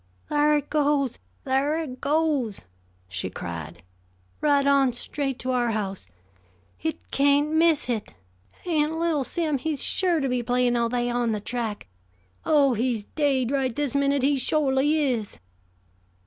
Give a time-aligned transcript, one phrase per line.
[0.29, 1.19] "Thar hit goes!
[1.45, 2.63] Thar hit goes!"
[3.07, 3.83] she cried.
[4.41, 6.07] "Right on straight to our house!
[6.75, 8.15] Hit kaint miss hit!
[8.65, 11.85] And little Sim, he's sure to be playin' out thah on the track.
[12.47, 15.37] Oh, he's daid right this minute, he shorely is!"